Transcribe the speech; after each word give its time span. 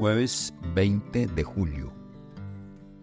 Jueves 0.00 0.54
20 0.74 1.26
de 1.26 1.44
julio. 1.44 1.92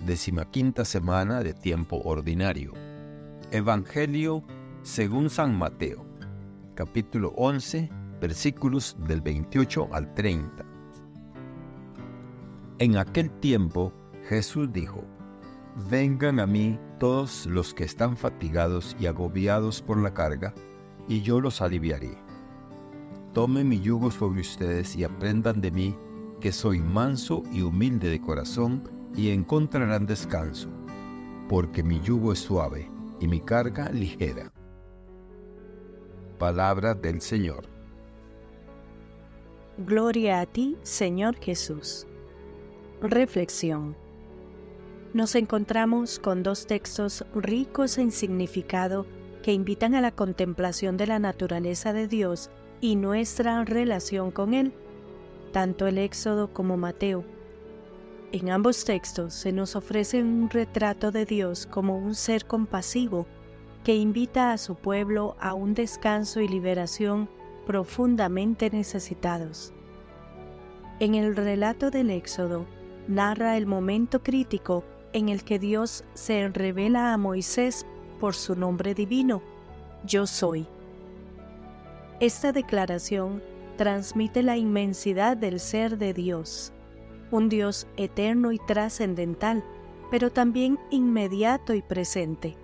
Decimaquinta 0.04 0.84
semana 0.84 1.44
de 1.44 1.54
tiempo 1.54 2.02
ordinario. 2.04 2.74
Evangelio 3.52 4.44
según 4.82 5.30
San 5.30 5.56
Mateo. 5.56 6.04
Capítulo 6.74 7.34
11, 7.38 7.92
versículos 8.20 8.98
del 9.08 9.22
28 9.22 9.90
al 9.92 10.12
30. 10.16 10.66
En 12.80 12.98
aquel 12.98 13.30
tiempo 13.30 13.94
Jesús 14.28 14.74
dijo, 14.74 15.04
Vengan 15.92 16.40
a 16.40 16.48
mí 16.48 16.80
todos 16.98 17.46
los 17.46 17.76
que 17.76 17.84
están 17.84 18.18
fatigados 18.18 18.98
y 19.00 19.06
agobiados 19.06 19.84
por 19.84 20.02
la 20.02 20.16
carga, 20.16 20.52
y 21.08 21.22
yo 21.22 21.42
los 21.42 21.62
aliviaré. 21.62 22.18
Tomen 23.36 23.70
mi 23.70 23.80
yugo 23.80 24.10
sobre 24.10 24.42
ustedes 24.42 24.96
y 24.96 25.04
aprendan 25.04 25.62
de 25.62 25.70
mí, 25.70 25.96
que 26.40 26.52
soy 26.52 26.80
manso 26.80 27.44
y 27.52 27.62
humilde 27.62 28.10
de 28.10 28.22
corazón, 28.22 28.84
y 29.16 29.32
encontrarán 29.32 30.06
descanso, 30.06 30.70
porque 31.50 31.82
mi 31.82 32.00
yugo 32.02 32.34
es 32.34 32.40
suave 32.40 32.90
y 33.20 33.28
mi 33.28 33.42
carga 33.42 33.90
ligera. 33.90 34.52
Palabra 36.38 36.94
del 36.94 37.20
Señor. 37.22 37.68
Gloria 39.80 40.42
a 40.42 40.46
ti, 40.46 40.78
Señor 40.84 41.36
Jesús. 41.38 42.06
Reflexión. 43.02 43.96
Nos 45.14 45.34
encontramos 45.34 46.20
con 46.20 46.44
dos 46.44 46.68
textos 46.68 47.26
ricos 47.34 47.98
en 47.98 48.12
significado 48.12 49.08
que 49.42 49.54
invitan 49.54 49.96
a 49.96 50.02
la 50.02 50.12
contemplación 50.12 50.98
de 50.98 51.08
la 51.08 51.18
naturaleza 51.18 51.94
de 51.94 52.08
Dios 52.08 52.52
y 52.82 52.96
nuestra 52.98 53.64
relación 53.66 54.30
con 54.30 54.54
Él 54.54 54.74
tanto 55.52 55.88
el 55.88 55.98
Éxodo 55.98 56.54
como 56.54 56.78
Mateo. 56.78 57.24
En 58.32 58.50
ambos 58.50 58.84
textos 58.84 59.34
se 59.34 59.52
nos 59.52 59.76
ofrece 59.76 60.22
un 60.22 60.50
retrato 60.50 61.12
de 61.12 61.26
Dios 61.26 61.66
como 61.66 61.98
un 61.98 62.14
ser 62.14 62.46
compasivo 62.46 63.26
que 63.84 63.96
invita 63.96 64.52
a 64.52 64.58
su 64.58 64.76
pueblo 64.76 65.38
a 65.40 65.54
un 65.54 65.74
descanso 65.74 66.42
y 66.42 66.48
liberación 66.48 67.30
profundamente 67.66 68.70
necesitados. 68.70 69.74
En 71.00 71.16
el 71.16 71.36
relato 71.36 71.90
del 71.90 72.10
Éxodo 72.10 72.66
narra 73.08 73.56
el 73.56 73.66
momento 73.66 74.24
crítico 74.24 74.84
en 75.14 75.30
el 75.30 75.44
que 75.44 75.58
Dios 75.58 76.04
se 76.14 76.50
revela 76.50 77.14
a 77.14 77.18
Moisés 77.18 77.86
por 78.20 78.36
su 78.36 78.56
nombre 78.56 78.94
divino, 78.94 79.42
Yo 80.06 80.28
soy. 80.28 80.68
Esta 82.20 82.52
declaración 82.52 83.42
transmite 83.78 84.44
la 84.44 84.58
inmensidad 84.58 85.38
del 85.38 85.60
ser 85.60 85.98
de 85.98 86.14
Dios, 86.14 86.74
un 87.32 87.48
Dios 87.48 87.88
eterno 87.96 88.52
y 88.52 88.60
trascendental, 88.60 89.64
pero 90.12 90.32
también 90.32 90.80
inmediato 90.92 91.74
y 91.74 91.82
presente. 91.82 92.58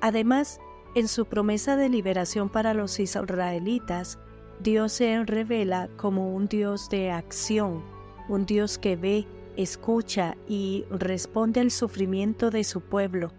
Además, 0.00 0.60
en 0.94 1.08
su 1.08 1.26
promesa 1.26 1.76
de 1.76 1.88
liberación 1.88 2.48
para 2.48 2.74
los 2.74 2.98
israelitas, 3.00 4.18
Dios 4.60 4.92
se 4.92 5.24
revela 5.24 5.88
como 5.96 6.34
un 6.34 6.46
Dios 6.46 6.90
de 6.90 7.10
acción, 7.10 7.82
un 8.28 8.44
Dios 8.44 8.78
que 8.78 8.96
ve, 8.96 9.26
escucha 9.56 10.36
y 10.48 10.84
responde 10.90 11.60
al 11.60 11.70
sufrimiento 11.70 12.50
de 12.50 12.64
su 12.64 12.80
pueblo. 12.80 13.32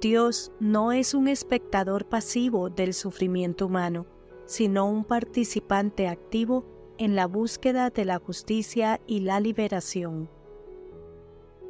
Dios 0.00 0.50
no 0.58 0.90
es 0.90 1.14
un 1.14 1.28
espectador 1.28 2.06
pasivo 2.06 2.68
del 2.68 2.92
sufrimiento 2.92 3.66
humano, 3.66 4.06
sino 4.52 4.84
un 4.84 5.04
participante 5.04 6.08
activo 6.08 6.66
en 6.98 7.16
la 7.16 7.26
búsqueda 7.26 7.88
de 7.88 8.04
la 8.04 8.18
justicia 8.18 9.00
y 9.06 9.20
la 9.20 9.40
liberación. 9.40 10.28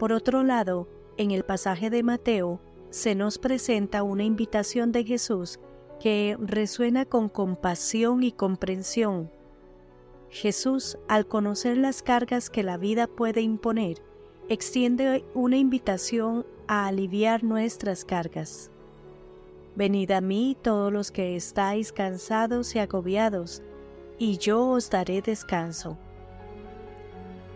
Por 0.01 0.13
otro 0.13 0.43
lado, 0.43 0.89
en 1.17 1.31
el 1.31 1.45
pasaje 1.45 1.91
de 1.91 2.03
Mateo 2.03 2.59
se 2.91 3.15
nos 3.15 3.39
presenta 3.39 4.03
una 4.03 4.25
invitación 4.25 4.91
de 4.91 5.05
Jesús 5.05 5.61
que 6.01 6.37
resuena 6.41 7.05
con 7.05 7.29
compasión 7.29 8.25
y 8.25 8.33
comprensión. 8.33 9.31
Jesús, 10.29 10.99
al 11.07 11.29
conocer 11.29 11.77
las 11.77 12.03
cargas 12.03 12.51
que 12.51 12.65
la 12.65 12.79
vida 12.79 13.07
puede 13.07 13.43
imponer, 13.43 14.03
extiende 14.49 15.25
una 15.35 15.57
invitación 15.57 16.45
a 16.67 16.89
aliviar 16.89 17.45
nuestras 17.45 18.05
cargas. 18.05 18.72
Venid 19.75 20.11
a 20.11 20.21
mí 20.21 20.57
todos 20.61 20.93
los 20.93 21.11
que 21.11 21.35
estáis 21.35 21.93
cansados 21.93 22.75
y 22.75 22.79
agobiados, 22.79 23.63
y 24.19 24.37
yo 24.37 24.69
os 24.69 24.91
daré 24.91 25.23
descanso. 25.23 25.97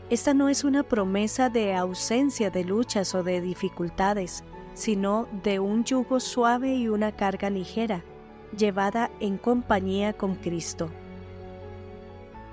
Esta 0.09 0.33
no 0.33 0.49
es 0.49 0.65
una 0.65 0.83
promesa 0.83 1.51
de 1.51 1.75
ausencia 1.75 2.49
de 2.51 2.65
luchas 2.65 3.15
o 3.15 3.23
de 3.23 3.41
dificultades, 3.41 4.45
sino 4.73 5.27
de 5.43 5.59
un 5.59 5.85
yugo 5.85 6.21
suave 6.21 6.75
y 6.75 6.89
una 6.89 7.13
carga 7.13 7.51
ligera, 7.51 8.03
llevada 8.57 9.11
en 9.21 9.37
compañía 9.37 10.13
con 10.13 10.37
Cristo. 10.37 10.89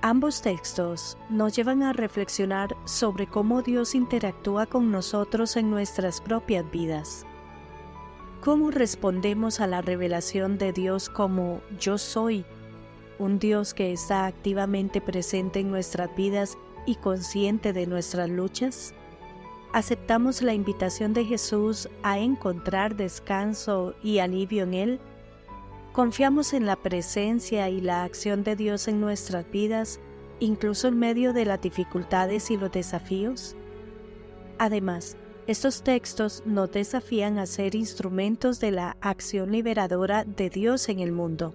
Ambos 0.01 0.41
textos 0.41 1.17
nos 1.29 1.55
llevan 1.55 1.83
a 1.83 1.93
reflexionar 1.93 2.75
sobre 2.83 3.27
cómo 3.27 3.61
Dios 3.61 3.95
interactúa 3.95 4.65
con 4.65 4.91
nosotros 4.91 5.55
en 5.55 5.69
nuestras 5.69 6.19
propias 6.19 6.69
vidas. 6.69 7.25
¿Cómo 8.43 8.71
respondemos 8.71 9.61
a 9.61 9.67
la 9.67 9.81
revelación 9.81 10.57
de 10.57 10.73
Dios 10.73 11.07
como 11.07 11.61
yo 11.79 11.97
soy? 11.97 12.43
Un 13.17 13.39
Dios 13.39 13.73
que 13.73 13.93
está 13.93 14.25
activamente 14.25 14.99
presente 14.99 15.61
en 15.61 15.71
nuestras 15.71 16.13
vidas 16.17 16.57
y 16.85 16.95
consciente 16.95 17.71
de 17.71 17.87
nuestras 17.87 18.29
luchas. 18.29 18.93
¿Aceptamos 19.71 20.41
la 20.41 20.53
invitación 20.53 21.13
de 21.13 21.23
Jesús 21.23 21.87
a 22.03 22.19
encontrar 22.19 22.97
descanso 22.97 23.95
y 24.03 24.19
alivio 24.19 24.63
en 24.63 24.73
Él? 24.73 24.99
¿Confiamos 25.93 26.51
en 26.51 26.65
la 26.65 26.75
presencia 26.75 27.69
y 27.69 27.79
la 27.79 28.03
acción 28.03 28.43
de 28.43 28.57
Dios 28.57 28.89
en 28.89 28.99
nuestras 28.99 29.49
vidas, 29.51 30.01
incluso 30.41 30.89
en 30.89 30.99
medio 30.99 31.31
de 31.31 31.45
las 31.45 31.61
dificultades 31.61 32.51
y 32.51 32.57
los 32.57 32.73
desafíos? 32.73 33.55
Además, 34.57 35.15
estos 35.45 35.83
textos 35.83 36.41
nos 36.45 36.71
desafían 36.71 37.37
a 37.37 37.45
ser 37.45 37.75
instrumentos 37.75 38.61
de 38.61 38.71
la 38.71 38.95
acción 39.01 39.51
liberadora 39.51 40.23
de 40.23 40.49
Dios 40.49 40.87
en 40.87 40.99
el 40.99 41.11
mundo. 41.11 41.53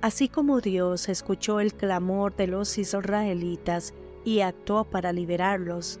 Así 0.00 0.28
como 0.28 0.60
Dios 0.60 1.08
escuchó 1.10 1.60
el 1.60 1.74
clamor 1.74 2.34
de 2.36 2.46
los 2.46 2.78
israelitas 2.78 3.92
y 4.24 4.40
actuó 4.40 4.84
para 4.84 5.12
liberarlos, 5.12 6.00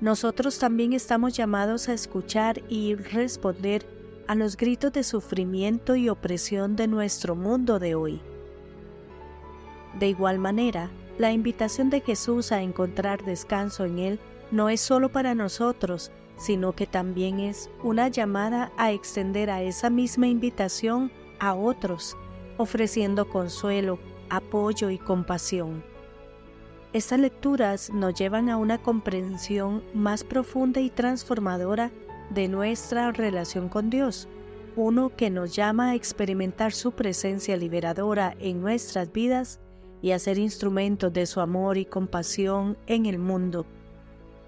nosotros 0.00 0.58
también 0.58 0.92
estamos 0.92 1.34
llamados 1.34 1.88
a 1.88 1.94
escuchar 1.94 2.62
y 2.68 2.94
responder 2.94 3.86
a 4.26 4.34
los 4.34 4.56
gritos 4.56 4.92
de 4.92 5.02
sufrimiento 5.02 5.96
y 5.96 6.10
opresión 6.10 6.76
de 6.76 6.86
nuestro 6.86 7.34
mundo 7.34 7.78
de 7.78 7.94
hoy. 7.94 8.20
De 9.98 10.08
igual 10.08 10.38
manera, 10.38 10.90
la 11.18 11.32
invitación 11.32 11.88
de 11.88 12.02
Jesús 12.02 12.52
a 12.52 12.60
encontrar 12.60 13.24
descanso 13.24 13.86
en 13.86 13.98
Él 13.98 14.20
no 14.50 14.68
es 14.68 14.80
solo 14.80 15.10
para 15.10 15.34
nosotros, 15.34 16.10
sino 16.36 16.72
que 16.72 16.86
también 16.86 17.40
es 17.40 17.68
una 17.82 18.08
llamada 18.08 18.72
a 18.76 18.92
extender 18.92 19.50
a 19.50 19.62
esa 19.62 19.90
misma 19.90 20.28
invitación 20.28 21.10
a 21.40 21.54
otros, 21.54 22.16
ofreciendo 22.56 23.28
consuelo, 23.28 23.98
apoyo 24.30 24.90
y 24.90 24.98
compasión. 24.98 25.82
Estas 26.92 27.20
lecturas 27.20 27.90
nos 27.90 28.14
llevan 28.14 28.48
a 28.48 28.56
una 28.56 28.78
comprensión 28.78 29.82
más 29.92 30.24
profunda 30.24 30.80
y 30.80 30.90
transformadora 30.90 31.90
de 32.30 32.48
nuestra 32.48 33.12
relación 33.12 33.68
con 33.68 33.90
Dios, 33.90 34.28
uno 34.76 35.14
que 35.14 35.28
nos 35.28 35.54
llama 35.54 35.90
a 35.90 35.94
experimentar 35.94 36.72
su 36.72 36.92
presencia 36.92 37.56
liberadora 37.56 38.34
en 38.38 38.62
nuestras 38.62 39.12
vidas 39.12 39.60
y 40.00 40.12
a 40.12 40.18
ser 40.18 40.38
instrumentos 40.38 41.12
de 41.12 41.26
su 41.26 41.40
amor 41.40 41.76
y 41.76 41.84
compasión 41.84 42.78
en 42.86 43.06
el 43.06 43.18
mundo 43.18 43.66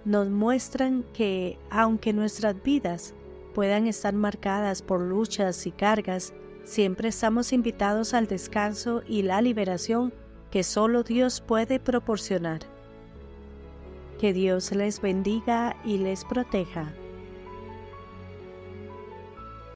nos 0.04 0.28
muestran 0.28 1.04
que 1.12 1.58
aunque 1.70 2.12
nuestras 2.12 2.62
vidas 2.62 3.14
puedan 3.54 3.86
estar 3.86 4.14
marcadas 4.14 4.82
por 4.82 5.00
luchas 5.00 5.66
y 5.66 5.72
cargas, 5.72 6.32
siempre 6.64 7.08
estamos 7.08 7.52
invitados 7.52 8.14
al 8.14 8.26
descanso 8.26 9.02
y 9.06 9.22
la 9.22 9.42
liberación 9.42 10.12
que 10.50 10.62
solo 10.62 11.02
Dios 11.02 11.40
puede 11.40 11.80
proporcionar. 11.80 12.60
Que 14.18 14.32
Dios 14.32 14.72
les 14.72 15.00
bendiga 15.00 15.76
y 15.84 15.98
les 15.98 16.24
proteja. 16.24 16.92